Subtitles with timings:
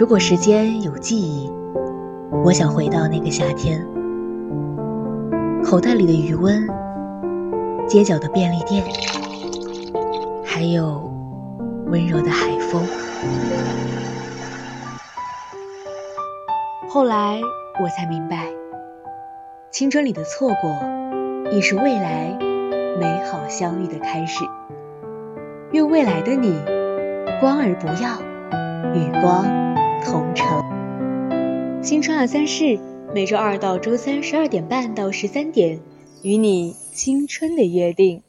[0.00, 1.52] 如果时间有记忆，
[2.42, 3.86] 我想回到那个夏天，
[5.62, 6.66] 口袋里的余温，
[7.86, 8.82] 街角的便利店，
[10.42, 11.12] 还有
[11.88, 12.82] 温柔的海风。
[16.88, 17.38] 后来
[17.82, 18.46] 我才明白，
[19.70, 20.78] 青春里的错过，
[21.52, 22.34] 亦是未来
[22.98, 24.46] 美好相遇的开始。
[25.72, 26.58] 愿未来的你，
[27.38, 28.16] 光而不要，
[28.94, 29.69] 与光。
[30.02, 32.78] 同城，新春二三事，
[33.14, 35.78] 每周二到周三十二点半到十三点，
[36.22, 38.22] 与你青春的约定。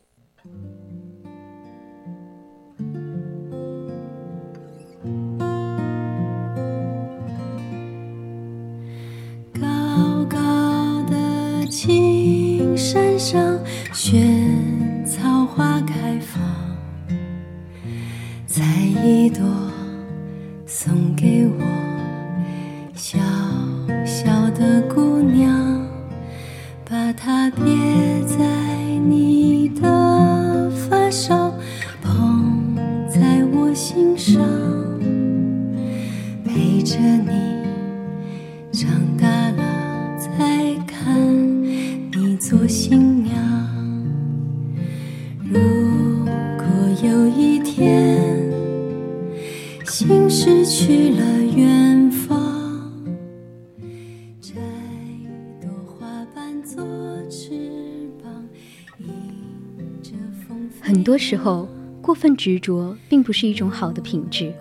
[60.80, 61.68] 很多时候，
[62.02, 64.54] 过分执着并不是一种好的品质，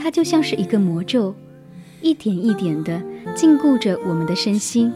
[0.00, 1.34] 它就像是一个魔咒，
[2.00, 3.02] 一点一点的
[3.34, 4.92] 禁锢着我们的身心。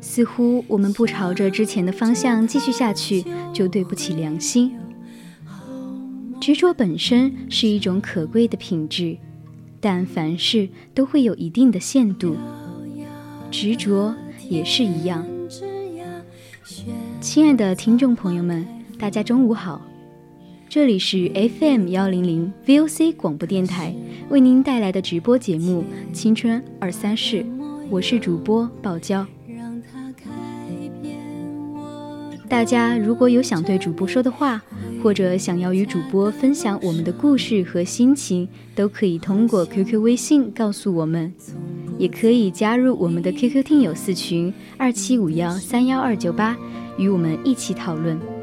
[0.00, 4.72] 似乎我们不朝着之前的方向继续下去，就对不起良心。
[6.40, 9.18] 执着本身是一种可贵的品质，
[9.80, 12.36] 但凡事都会有一定的限度，
[13.50, 14.14] 执着
[14.48, 15.26] 也是一样。
[17.20, 18.66] 亲爱的听众朋友们，
[18.98, 19.80] 大家中午好，
[20.68, 23.94] 这里是 FM 幺零零 VOC 广播电台
[24.30, 27.44] 为您带来的直播节目《青春二三事》，
[27.88, 29.24] 我是主播宝娇。
[32.48, 34.60] 大家如果有想对主播说的话，
[35.04, 41.32] 或者想要与主播分享我们的故事和心情，都可以通过 QQ 微信告诉我们，
[41.98, 46.56] 也可以加入我们的 QQ 听友四群二七五幺三幺二九八，
[46.98, 48.35] 与我们一起讨论。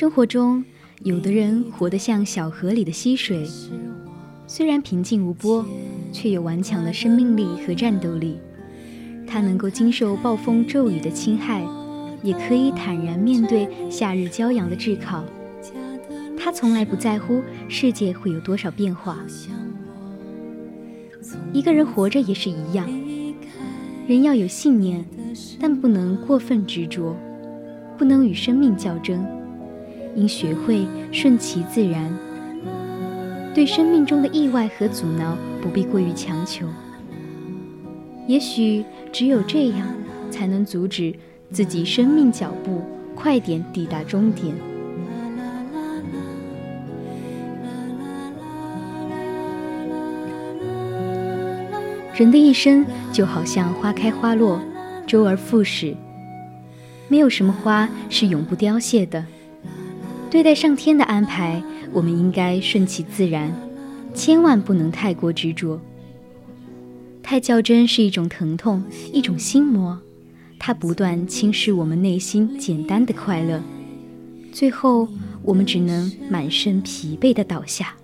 [0.00, 0.64] 生活中，
[1.02, 3.46] 有的人活得像小河里的溪水，
[4.46, 5.62] 虽然平静无波，
[6.10, 8.38] 却有顽强的生命力和战斗力。
[9.26, 11.62] 他能够经受暴风骤雨的侵害，
[12.22, 15.22] 也可以坦然面对夏日骄阳的炙烤。
[16.34, 19.18] 他从来不在乎世界会有多少变化。
[21.52, 22.88] 一个人活着也是一样，
[24.06, 25.04] 人要有信念，
[25.60, 27.14] 但不能过分执着，
[27.98, 29.22] 不能与生命较真。
[30.16, 32.12] 应学会顺其自然，
[33.54, 36.66] 对生命中的意外和阻挠不必过于强求。
[38.26, 39.88] 也许只有这样，
[40.30, 41.14] 才能阻止
[41.50, 42.82] 自己生命脚步
[43.14, 44.54] 快点抵达终点。
[52.14, 54.60] 人的一生就好像花开花落，
[55.06, 55.96] 周而复始，
[57.08, 59.24] 没有什么花是永不凋谢的。
[60.30, 61.60] 对待上天的安排，
[61.92, 63.52] 我们应该顺其自然，
[64.14, 65.80] 千万不能太过执着。
[67.20, 68.82] 太较真是一种疼痛，
[69.12, 69.98] 一种心魔，
[70.56, 73.60] 它不断侵蚀我们内心简单的快乐，
[74.52, 75.08] 最后
[75.42, 77.94] 我们只能满身疲惫的倒下。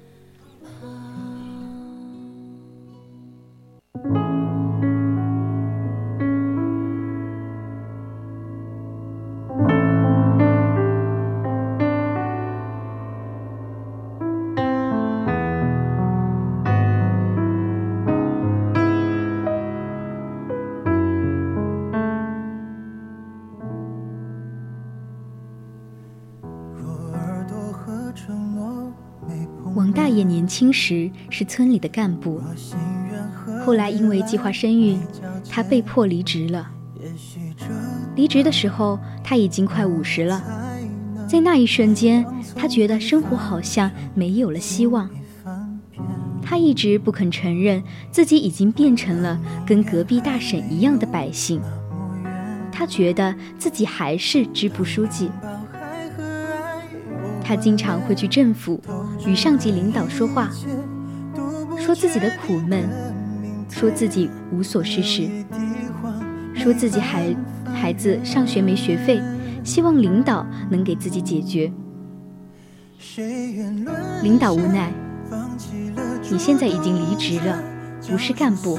[30.46, 32.40] 年轻时是村里的干部，
[33.64, 34.96] 后来因为计划生育，
[35.50, 36.70] 他被迫离职了。
[38.14, 40.40] 离职的时候，他已经快五十了。
[41.28, 45.10] 在那一瞬间，他觉得生活好像没有了希望。
[46.40, 47.82] 他一直不肯承认
[48.12, 51.60] 自己已经变成了跟隔壁大婶一样的百姓。
[52.70, 55.28] 他觉得自己还是支部书记。
[57.42, 58.80] 他经常会去政府
[59.26, 60.48] 与上级领导说话，
[61.78, 62.88] 说自己的苦闷，
[63.68, 65.28] 说自己无所事事，
[66.54, 67.36] 说自己孩
[67.74, 69.20] 孩子上学没学费。
[69.64, 71.72] 希望领导能给自己解决。
[74.22, 74.92] 领导无奈，
[76.30, 77.60] 你现在已经离职了，
[78.08, 78.78] 不是干部，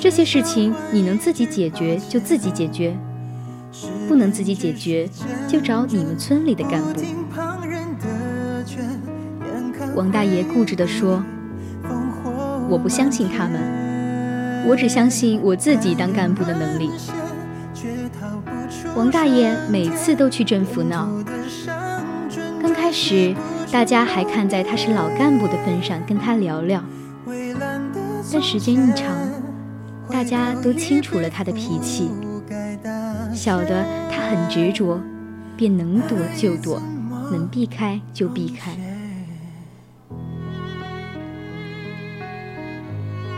[0.00, 2.96] 这些事情你能自己解决就自己解决，
[4.08, 5.06] 不能自己解决
[5.46, 7.02] 就找你们村里的干部。
[9.94, 11.22] 王大爷固执地说
[12.68, 16.90] ：“我不相信他们，我只相信我自己当干部的能力。”
[18.96, 21.08] 王大爷每次都去政府闹。
[22.60, 23.34] 刚开始，
[23.70, 26.82] 大家还看在他是老干部的份上跟他聊聊。
[28.32, 29.14] 但时间一长，
[30.10, 32.10] 大家都清楚了他的脾气，
[33.32, 35.00] 晓得他很执着，
[35.56, 36.82] 便能躲就躲，
[37.30, 38.76] 能避开就避开。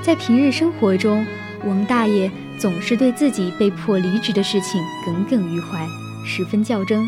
[0.07, 1.27] 在平日生活中，
[1.65, 2.31] 王大爷。
[2.59, 5.87] 总是对自己被迫离职的事情耿耿于怀，
[6.25, 7.07] 十分较真。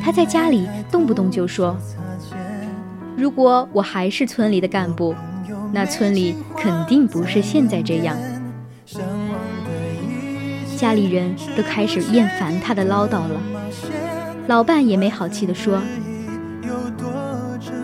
[0.00, 1.76] 他在家里动不动就说
[3.18, 5.12] ：“如果我还是村里的干部，
[5.72, 8.16] 那村里肯定不是现在这样。”
[10.76, 13.40] 家里人都开始厌烦他的唠叨了。
[14.46, 15.82] 老伴也没好气地说：“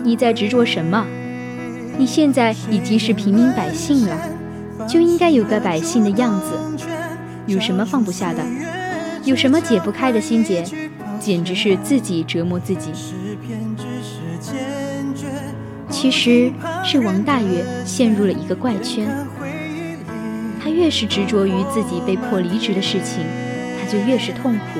[0.05, 1.05] 你在执着什么？
[1.97, 4.17] 你现在已经是平民百姓了。”
[4.87, 6.57] 就应该有个百姓的样子，
[7.45, 8.41] 有什么放不下的，
[9.25, 10.63] 有什么解不开的心结，
[11.19, 12.91] 简直是自己折磨自己。
[15.89, 16.49] 其实
[16.85, 19.09] 是王大爷陷入了一个怪圈，
[20.63, 23.25] 他越是执着于自己被迫离职的事情，
[23.77, 24.79] 他就越是痛苦。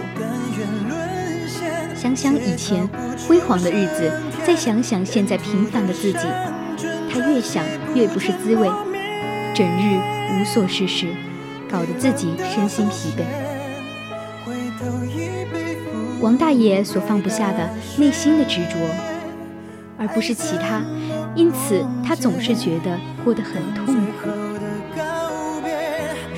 [1.94, 2.88] 想想以前
[3.28, 4.10] 辉煌的日子，
[4.46, 6.20] 再想想现在平凡的自己，
[7.20, 7.64] 他越想
[7.96, 8.70] 越不是滋味。
[9.54, 10.00] 整日
[10.32, 11.08] 无所事事，
[11.70, 13.24] 搞得自己身心疲惫。
[16.20, 18.78] 王大爷所放不下的内心的执着，
[19.98, 20.84] 而不是其他，
[21.36, 24.30] 因此他总是觉得过得很痛苦。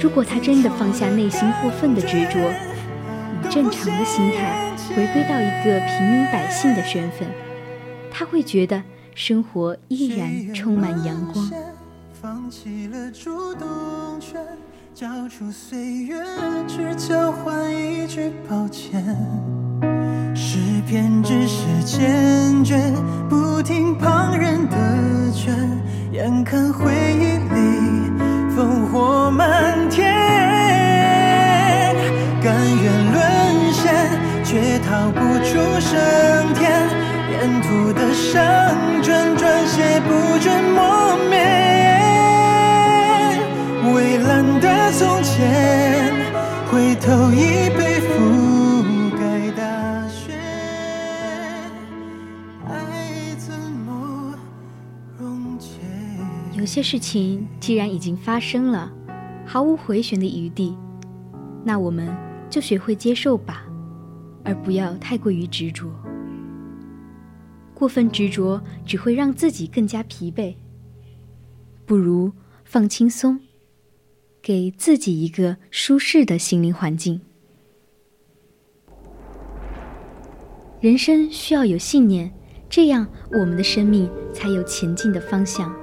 [0.02, 7.28] 如果他真的放下内心过分的执着，以正常的心态回归到一个平民百姓的身份，
[8.10, 8.82] 他会觉得
[9.20, 11.52] 生活依然充满阳光。
[12.22, 13.68] 放弃了主动
[14.18, 14.42] 权，
[14.96, 16.24] 交出岁月，
[16.66, 19.04] 只交换一句抱歉。
[20.34, 20.58] 诗
[20.88, 22.80] 篇只是坚决，
[23.30, 24.78] 不听旁人的
[25.34, 25.54] 劝。
[26.14, 27.60] 眼看回忆里
[28.56, 30.16] 烽火漫天，
[32.42, 33.94] 甘愿沦陷，
[34.46, 36.00] 却逃不出升
[36.54, 36.88] 天。
[37.32, 38.42] 沿途的伤
[39.80, 41.40] 转转写不准磨灭。
[44.62, 46.14] 的从前，
[46.70, 50.34] 回头已被覆盖大雪。
[52.68, 54.34] 爱怎么
[55.18, 55.70] 溶解？
[56.54, 58.92] 有些事情既然已经发生了，
[59.46, 60.78] 毫无回旋的余地，
[61.64, 62.14] 那我们
[62.50, 63.64] 就学会接受吧，
[64.44, 65.88] 而不要太过于执着。
[67.80, 70.56] 过分执着只会让自己更加疲惫，
[71.86, 72.34] 不如
[72.66, 73.40] 放轻松。
[74.42, 77.22] 给自己一个舒适的心灵环境。
[80.80, 82.32] 人生需要有信念，
[82.70, 85.74] 这样我们的生命才有前进的方向。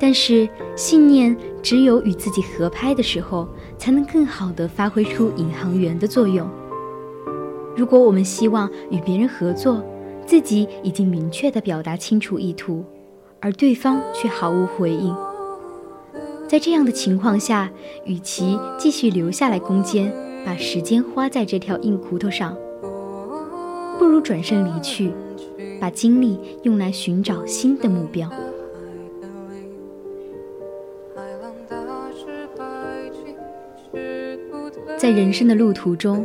[0.00, 6.48] 但是，信念只有与自己合拍的时候，才能更好的发挥出引航员的作用。
[7.76, 9.82] 如果我们希望与别人合作，
[10.26, 12.84] 自己已经明确的表达清楚意图，
[13.40, 15.14] 而对方却毫无回应。
[16.48, 17.70] 在这样的情况下，
[18.04, 20.12] 与其继续留下来攻坚，
[20.44, 22.56] 把时间花在这条硬骨头上，
[23.98, 25.12] 不如转身离去，
[25.80, 28.30] 把精力用来寻找新的目标。
[34.98, 36.24] 在人生的路途中，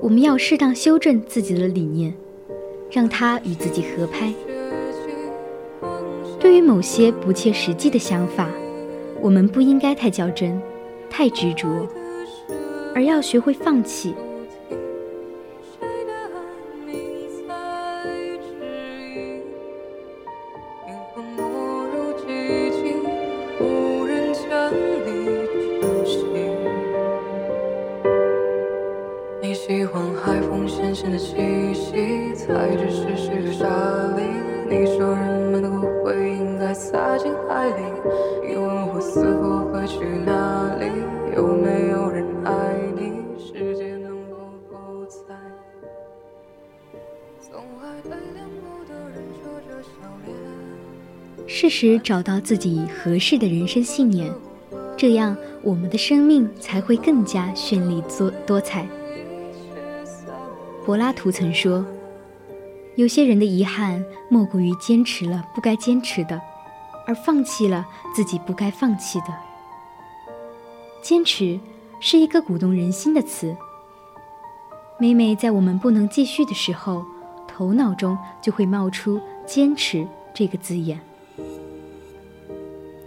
[0.00, 2.12] 我们要适当修正自己的理念，
[2.92, 4.32] 让他与自己合拍。
[6.38, 8.50] 对于某些不切实际的想法，
[9.20, 10.60] 我们不应该太较真、
[11.08, 11.88] 太执着，
[12.94, 14.14] 而要学会放弃。
[51.54, 54.32] 适时找到自己合适的人生信念，
[54.96, 58.86] 这样我们的生命才会更加绚丽多多彩。
[60.86, 61.84] 柏拉图曾说
[62.96, 66.40] ：“有些人的遗憾莫过于坚持了不该坚持的，
[67.06, 69.26] 而放弃了自己不该放弃的。”
[71.04, 71.60] 坚持
[72.00, 73.54] 是一个鼓动人心的词。
[74.98, 77.04] 每每在我们不能继续的时候，
[77.46, 80.98] 头脑中就会冒出“坚持”这个字眼。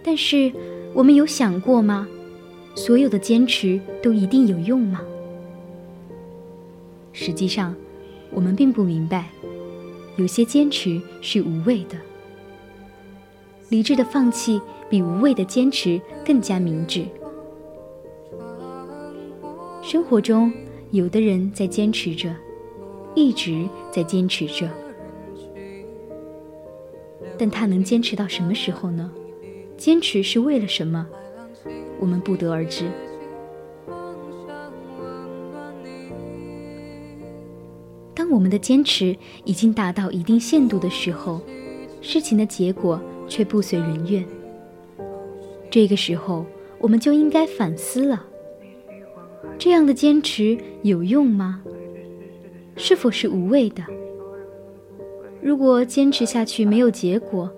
[0.06, 0.52] 但是，
[0.94, 2.06] 我们有想过吗？
[2.76, 5.00] 所有的坚持都一定有用吗？
[7.12, 7.74] 实际上，
[8.30, 9.28] 我们并不明白，
[10.14, 11.96] 有些坚持是无谓的。
[13.68, 17.04] 理智的放弃比无谓的坚持更加明智。
[19.82, 20.52] 生活中，
[20.92, 22.32] 有的人在坚持着，
[23.16, 24.70] 一直在坚持着，
[27.36, 29.10] 但他能坚持到什么时候呢？
[29.76, 31.06] 坚持是为了什么？
[32.00, 32.90] 我们不得而知。
[38.14, 41.40] 当我们的坚持已经达到一定限度的时候，
[42.00, 44.24] 事情的结果却不随人愿。
[45.70, 46.46] 这个时候，
[46.78, 48.24] 我们就应该反思了：
[49.58, 51.62] 这样的坚持有用吗？
[52.76, 53.84] 是否是无谓的？
[55.42, 57.50] 如果坚持下去没有结果，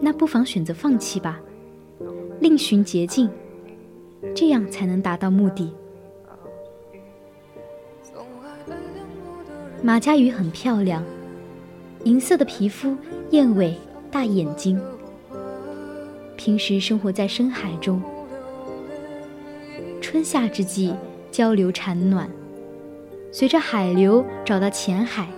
[0.00, 1.40] 那不妨选择放弃吧，
[2.40, 3.30] 另寻捷径，
[4.34, 5.72] 这样才能达到目的。
[9.82, 11.04] 马家鱼很漂亮，
[12.04, 12.96] 银色的皮肤，
[13.30, 13.76] 燕尾，
[14.10, 14.80] 大眼睛。
[16.36, 18.02] 平时生活在深海中，
[20.00, 20.94] 春夏之际
[21.30, 22.28] 交流产卵，
[23.30, 25.28] 随着海流找到浅海。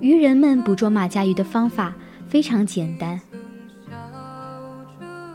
[0.00, 1.94] 渔人们捕捉马家鱼的方法。
[2.28, 3.20] 非常简单，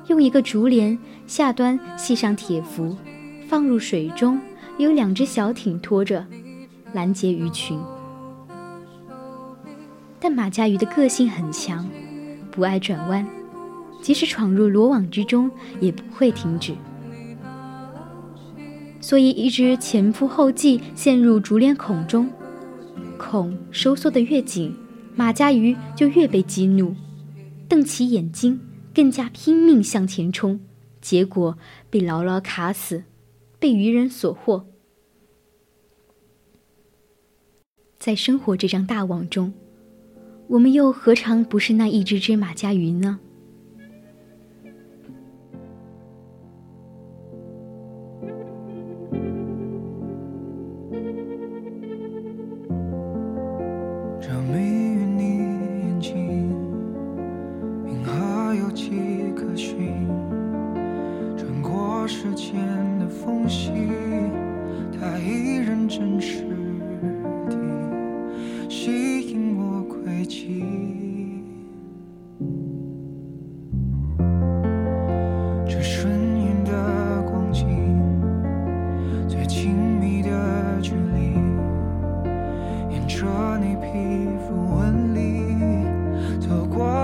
[0.08, 2.96] 用一个竹帘下端系上铁符，
[3.48, 4.40] 放入水中，
[4.78, 6.26] 有两只小艇拖着，
[6.94, 7.80] 拦截鱼群。
[10.20, 11.88] 但马家鱼的个性很强，
[12.52, 13.26] 不爱转弯，
[14.02, 16.76] 即使闯入罗网之中，也不会停止。
[19.00, 22.30] 所以，一直前仆后继陷入竹帘孔中，
[23.18, 24.76] 孔收缩得越紧。
[25.16, 26.96] 马家鱼就越被激怒，
[27.68, 28.60] 瞪起眼睛，
[28.94, 30.60] 更加拼命向前冲，
[31.02, 31.58] 结果
[31.90, 33.04] 被牢牢卡死，
[33.60, 34.66] 被渔人所获。
[38.00, 39.54] 在生活这张大网中，
[40.48, 43.20] 我们又何尝不是那一只只马家鱼呢？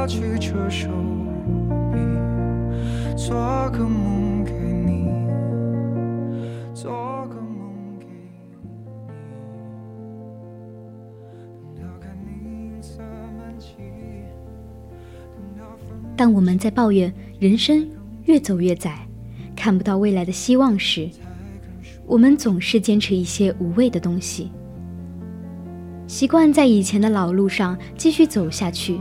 [0.07, 0.87] 去车手，
[1.91, 1.99] 你
[3.17, 5.05] 做个梦，给你
[16.15, 17.87] 当我们在抱怨人生
[18.23, 19.05] 越走越窄，
[19.55, 21.07] 看不到未来的希望时，
[22.07, 24.49] 我们总是坚持一些无谓的东西，
[26.07, 28.99] 习惯在以前的老路上继续走下去。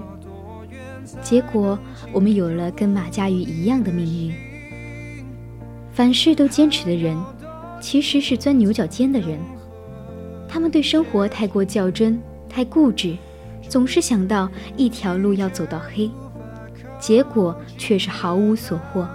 [1.22, 1.78] 结果，
[2.12, 4.34] 我们有了跟马家鱼一样的命运。
[5.92, 7.16] 凡事都坚持的人，
[7.80, 9.38] 其实是钻牛角尖的人。
[10.48, 12.20] 他们对生活太过较真。
[12.48, 13.14] 太固执，
[13.68, 14.48] 总是想到
[14.78, 16.10] 一条路要走到黑，
[16.98, 19.06] 结果却是毫无所获。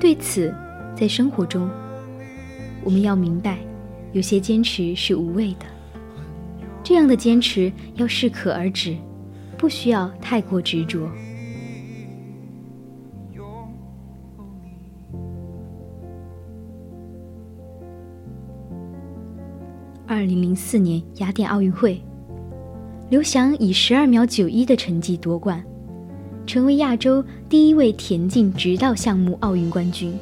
[0.00, 0.52] 对此，
[0.96, 1.70] 在生活中，
[2.82, 3.58] 我们要明白，
[4.10, 5.66] 有些坚持是无谓的。
[6.82, 8.96] 这样的坚持要适可而止，
[9.54, 11.08] 不需要太过执着。
[20.06, 22.00] 二零零四年雅典奥运会，
[23.10, 25.64] 刘翔以十二秒九一的成绩夺冠，
[26.46, 30.14] 成为亚洲第一位田径直道项目奥运冠军。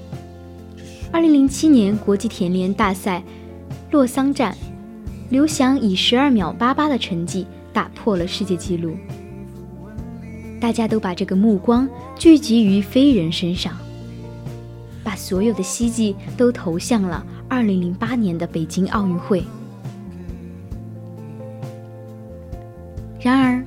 [1.10, 3.22] 二零零七年国际田联大赛
[3.90, 4.56] 洛桑站。
[5.30, 8.94] 刘翔以十二秒八八的成绩打破了世界纪录，
[10.62, 13.76] 大家都把这个目光聚集于飞人身上，
[15.02, 19.42] 把所有的希冀都投向了二零零八年的北京奥运会。
[23.21, 23.61] 然而，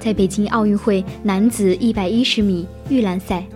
[0.00, 3.46] 在北京奥运会男子一百一十米预栏赛，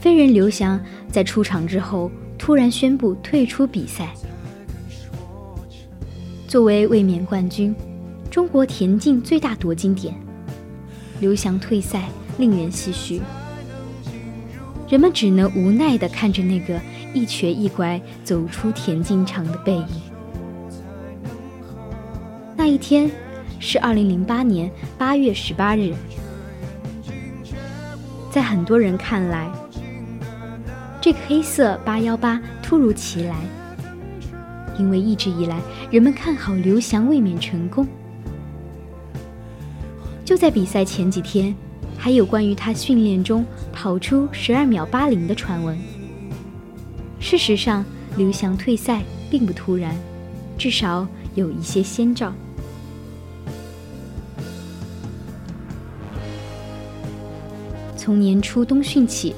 [0.00, 4.14] 飞人刘翔在出场之后突然宣布退出比赛。
[6.46, 7.74] 作为卫冕冠军，
[8.30, 10.14] 中国田径最大夺金点，
[11.20, 12.08] 刘翔退赛
[12.38, 13.20] 令人唏嘘。
[14.88, 16.80] 人们只能无奈地看着那个
[17.12, 19.86] 一瘸一拐走出田径场的背影。
[22.56, 23.10] 那一天
[23.60, 25.92] 是二零零八年八月十八日，
[28.30, 29.50] 在很多人看来，
[31.00, 33.36] 这个黑色八幺八突如其来。
[34.78, 35.58] 因为一直以来，
[35.90, 37.84] 人们看好刘翔卫冕成功。
[40.38, 41.52] 在比赛前几天，
[41.96, 45.76] 还有关于他训练中跑出十二秒八零的传闻。
[47.18, 47.84] 事实上，
[48.16, 49.92] 刘翔退赛并不突然，
[50.56, 52.32] 至少有一些先兆。
[57.96, 59.34] 从年初冬训起，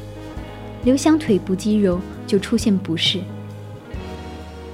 [0.85, 3.21] 刘翔腿部肌肉就出现不适。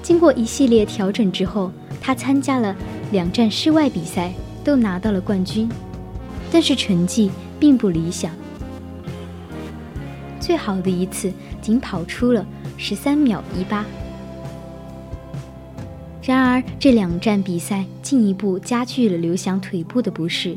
[0.02, 2.74] 经过一系列调整之后，他参加了
[3.12, 4.32] 两站室外比赛，
[4.64, 5.68] 都拿到了冠军，
[6.56, 8.32] 但是成绩并不理想。
[10.40, 12.46] 最好的一次仅跑出了
[12.78, 13.84] 十三秒一八。
[16.22, 20.56] 然而，这两站比赛进一步加剧了刘翔腿部的不适，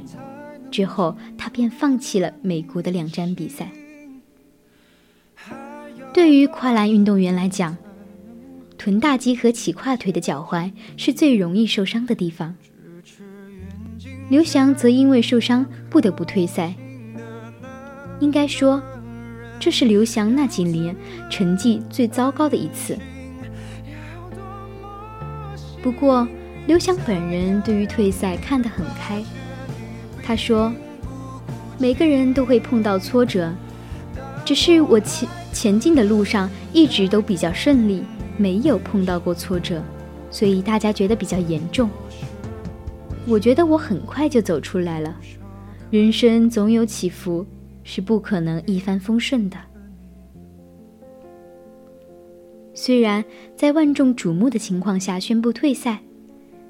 [0.71, 3.69] 之后他便放弃了美国的两站比赛。
[6.13, 7.75] 对于跨栏运动员来讲，
[8.77, 12.55] 臀大肌和起胯腿的脚踝是最容易受伤的地方。
[14.29, 16.73] 刘翔则因为受伤不得不退赛。
[18.19, 18.81] 应该说，
[19.59, 20.95] 这是刘翔那几年
[21.29, 22.97] 成绩最糟糕的一次。
[25.81, 26.27] 不过，
[26.67, 29.23] 刘翔本人对于退赛看得很开。
[30.21, 30.71] 他说
[31.79, 33.51] ：“每个人都会碰到挫折，
[34.45, 38.03] 只是我前前进的路上一直都比较顺利。”
[38.37, 39.83] 没有碰到过挫折，
[40.31, 41.89] 所以大家觉得比较严重。
[43.29, 45.15] 我觉得我很快就走出来了。
[45.91, 47.45] 人生总有起伏，
[47.83, 49.57] 是不可能一帆风顺的。
[52.73, 53.23] 虽然
[53.55, 56.01] 在万众瞩目的情况下宣布退赛，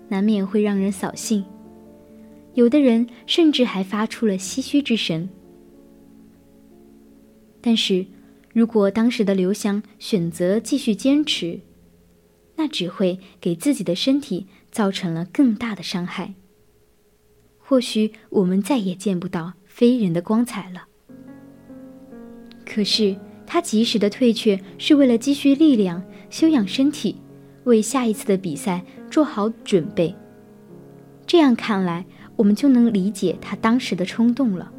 [0.10, 1.46] 难免会让人扫兴，
[2.56, 5.30] 有的人甚至还发出了唏嘘之声。
[7.62, 8.06] 但是。
[8.52, 11.60] 如果当时的刘翔选择继续坚持，
[12.56, 16.34] 那只会给自己的身体造成了更大的伤害。
[17.70, 20.88] 或许我们再也见不到飞人的光彩了。
[22.66, 27.18] 可是他及时的退却，是为了积蓄力量、休养身体，
[27.66, 30.16] 为下一次的比赛做好准备。
[31.28, 32.04] 这样看来，
[32.36, 34.72] 我们就能理解他当时的冲动了。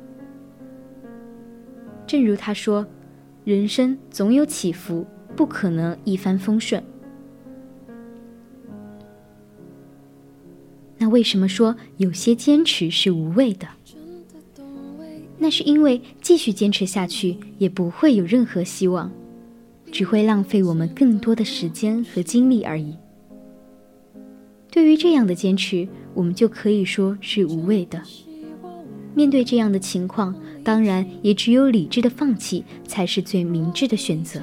[2.09, 2.85] 正如他说。
[3.43, 6.85] 人生总有起伏，不可能一帆风顺。
[11.01, 13.67] 那为什么说有些坚持是无谓的？
[15.39, 19.11] 那是因为继续坚持下去也不会有任何希望，
[19.91, 22.95] 只会浪费我们更多的时间和精力而已。
[24.71, 28.03] 对于这样的坚持，我们就可以说是无谓的。
[29.15, 34.43] 面对这样的情况，当然也只有理智的放弃才是最明智的选择。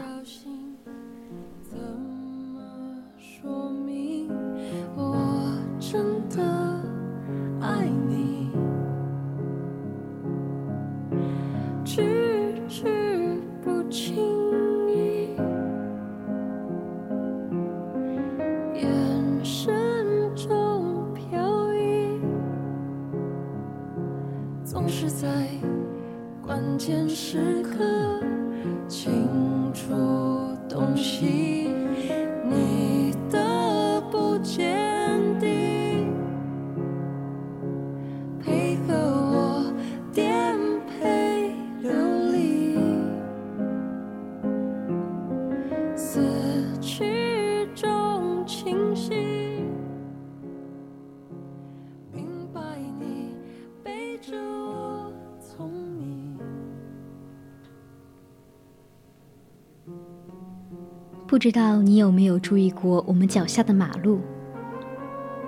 [61.27, 64.21] 不知道你有没有注意过我们脚下的马路？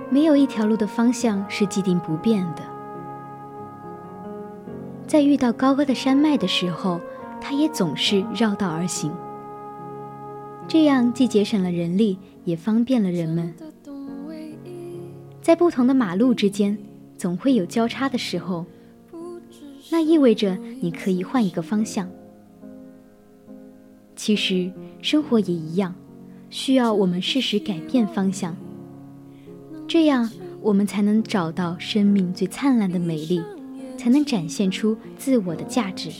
[0.09, 2.63] 没有一条路的方向是既定不变的。
[5.07, 6.99] 在遇到高高的山脉的时候，
[7.39, 9.11] 它也总是绕道而行。
[10.69, 13.51] 这样既节省了人力，也方便了人们。
[15.41, 16.77] 在不同的马路之间，
[17.17, 18.67] 总会有交叉的时候，
[19.89, 22.07] 那意味着你可以换一个方向。
[24.15, 25.95] 其实生活也一样，
[26.51, 28.55] 需要我们适时改变方向，
[29.87, 30.29] 这样
[30.61, 33.41] 我们才能找到生命最灿烂的美丽，
[33.97, 36.11] 才能展现出自我的价值。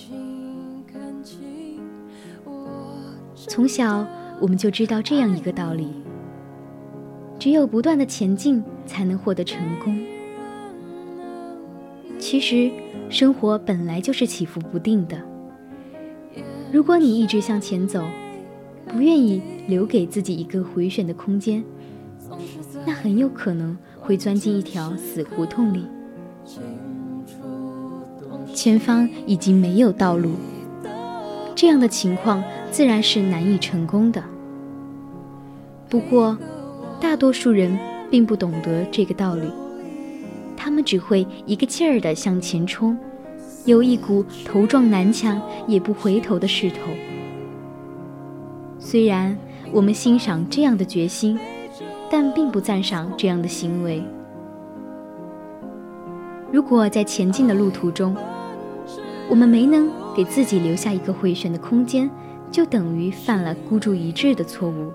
[3.35, 4.07] 从小
[4.41, 5.93] 我们就知道这样一个道理：
[7.37, 9.99] 只有不断的前进，才能获得成功。
[12.17, 12.69] 其实
[13.09, 15.17] 生活本来就是起伏不定的。
[16.71, 18.03] 如果你一直向前走，
[18.87, 21.63] 不愿意留给自己一个回旋的空间，
[22.85, 25.85] 那很有可能会钻进一条死胡同里。
[28.53, 30.31] 前方已经没有道路，
[31.55, 34.23] 这样的情况自然是难以成功的。
[35.89, 36.37] 不过，
[37.01, 37.77] 大多数人
[38.09, 39.51] 并不懂得这个道理，
[40.55, 42.97] 他们只会一个劲儿地向前冲。
[43.65, 46.77] 有一股头撞南墙也不回头的势头。
[48.79, 49.37] 虽然
[49.71, 51.37] 我们欣赏这样的决心，
[52.09, 54.01] 但并不赞赏这样的行为。
[56.51, 58.15] 如果在前进的路途中，
[59.29, 62.09] 我们没能给自己留下一个回旋的空间，
[62.51, 64.91] 就等于犯了孤注一掷的错误，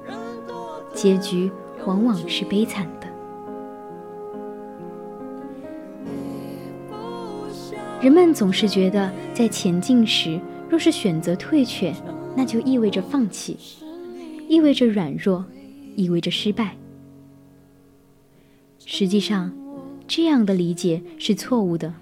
[0.92, 1.50] 结局
[1.86, 3.06] 往往是悲惨的。
[8.00, 10.38] 人们总是觉得，在前进时，
[10.68, 11.94] 若是选择退却，
[12.36, 13.56] 那就意味着放弃，
[14.46, 15.44] 意味着软弱，
[15.96, 16.76] 意味着失败。
[18.84, 19.56] 实际上，
[20.06, 21.94] 这样的理解是错误的。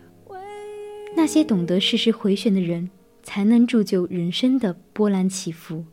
[1.14, 2.90] 那些懂得适时回旋的人，
[3.22, 5.85] 才能铸就人生的波澜起伏，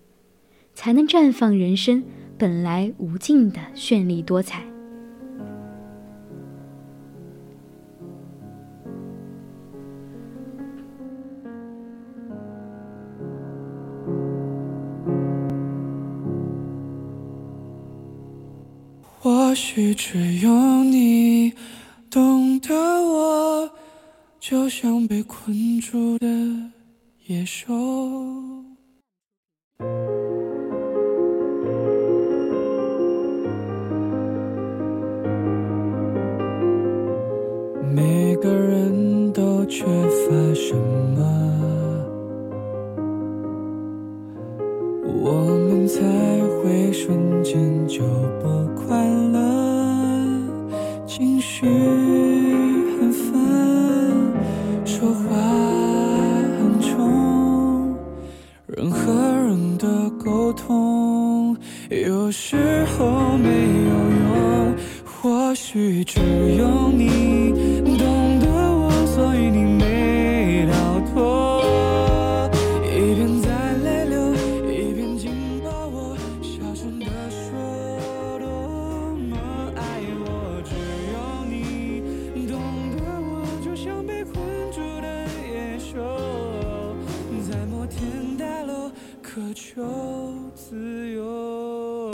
[0.73, 2.03] 才能绽放人生
[2.37, 4.63] 本来无尽的绚丽多彩。
[19.21, 21.53] 或许只有你
[22.09, 23.69] 懂得我，
[24.39, 26.27] 就像被困住的
[27.29, 28.48] 别说。
[62.29, 63.89] 有时候没有
[64.35, 66.19] 用，或许只
[66.59, 67.18] 有你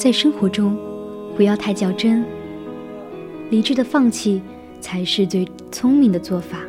[0.06, 0.78] 在生活中，
[1.36, 2.24] 不要太较真，
[3.50, 4.40] 理智的放弃
[4.80, 6.60] 才是最聪明的做法。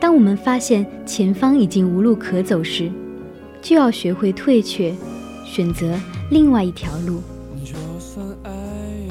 [0.00, 2.90] 当我们发现前方已经无路可走时，
[3.62, 4.92] 就要学会退却，
[5.46, 5.96] 选择
[6.32, 7.22] 另外一条路，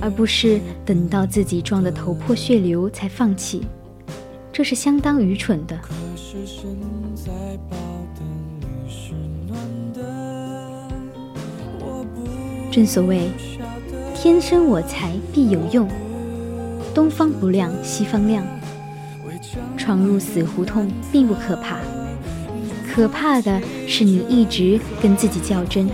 [0.01, 3.61] 而不是等到自己撞得头破血流才放弃，
[4.51, 5.79] 这是相当愚蠢的。
[12.73, 13.29] 正所谓，
[14.15, 15.87] 天生我材必有用，
[16.91, 18.43] 东方不亮西方亮。
[19.77, 21.77] 闯入死胡同并不可怕，
[22.91, 25.87] 可怕的是你一直跟自己较真，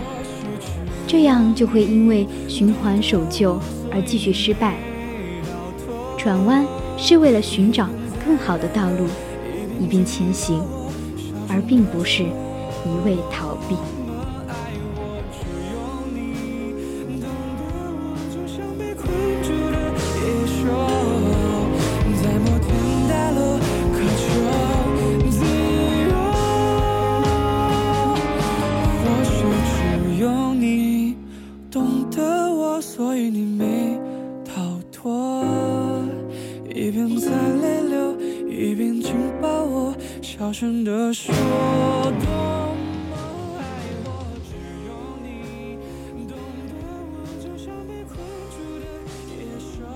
[1.06, 3.60] 这样就会因为循环守旧
[3.92, 4.78] 而继续失败。
[6.16, 6.64] 转弯
[6.96, 7.90] 是为了寻找
[8.24, 9.06] 更好的道路，
[9.78, 10.62] 以便前行，
[11.46, 13.76] 而并不是一味逃避。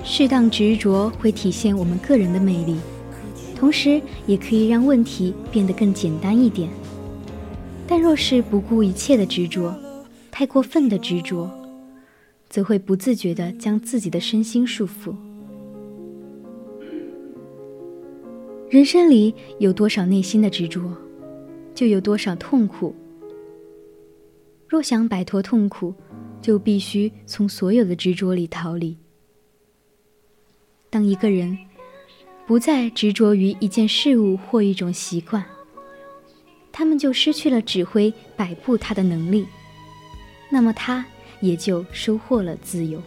[0.03, 2.77] 适当执着会体现我们个人的魅力，
[3.55, 6.70] 同时也可以让问题变得更简单一点。
[7.87, 9.74] 但若是不顾一切的执着，
[10.31, 11.50] 太过分的执着，
[12.48, 15.14] 则会不自觉地将自己的身心束缚。
[18.75, 20.93] 人生里有多少内心的执着，
[21.77, 22.93] 就有多少痛苦。
[24.67, 25.95] 若想摆脱痛苦，
[26.43, 28.99] 就必须从所有的执着里逃离。
[30.91, 31.57] 当一个人
[32.49, 35.45] 不再执着于一件事物或一种习惯，
[36.73, 39.47] 他们就失去了指挥摆布他的能力，
[40.51, 41.07] 那么他
[41.41, 43.01] 也就收获了自由。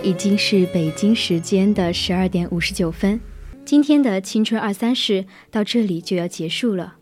[0.00, 3.20] 已经是北京时间的十二点五十九分，
[3.64, 6.96] 今天的青春二三事到这里就要结束了。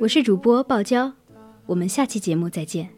[0.00, 1.14] 我是主播鲍娇，
[1.66, 2.90] 我们下期节目再见。